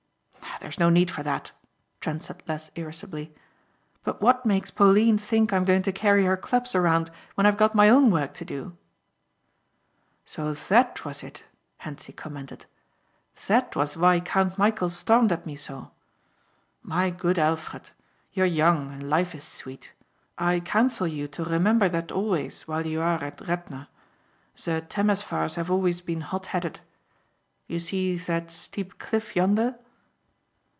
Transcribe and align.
"There's 0.59 0.77
no 0.77 0.91
need 0.91 1.09
for 1.09 1.23
that," 1.23 1.51
Trent 2.01 2.21
said 2.21 2.43
less 2.47 2.69
irascibly, 2.75 3.33
"but 4.03 4.21
what 4.21 4.45
makes 4.45 4.69
Pauline 4.69 5.17
think 5.17 5.51
I'm 5.51 5.65
going 5.65 5.81
to 5.81 5.91
carry 5.91 6.23
her 6.25 6.37
clubs 6.37 6.75
around 6.75 7.09
when 7.33 7.47
I've 7.47 7.57
got 7.57 7.73
my 7.73 7.89
own 7.89 8.11
work 8.11 8.35
to 8.35 8.45
do?" 8.45 8.77
"So 10.23 10.53
that 10.53 11.03
was 11.03 11.23
it," 11.23 11.43
Hentzi 11.79 12.13
commented. 12.13 12.67
"That 13.47 13.75
was 13.75 13.97
why 13.97 14.19
Count 14.19 14.57
Michæl 14.57 14.91
stormed 14.91 15.31
at 15.31 15.47
me 15.47 15.55
so. 15.55 15.91
My 16.83 17.09
good 17.09 17.39
Alfred, 17.39 17.89
you 18.31 18.43
are 18.43 18.59
young 18.63 18.93
and 18.93 19.09
life 19.09 19.33
is 19.33 19.43
sweet. 19.43 19.93
I 20.37 20.59
counsel 20.59 21.07
you 21.07 21.27
to 21.29 21.43
remember 21.43 21.89
that 21.89 22.11
always 22.11 22.67
while 22.67 22.85
you 22.85 23.01
are 23.01 23.23
at 23.23 23.41
Radna. 23.47 23.89
The 24.63 24.85
Temesvars 24.87 25.55
have 25.55 25.71
always 25.71 26.01
been 26.01 26.21
hot 26.21 26.47
headed. 26.47 26.81
You 27.65 27.79
see 27.79 28.15
that 28.15 28.51
steep 28.51 28.99
cliff 28.99 29.35
yonder?" 29.35 29.79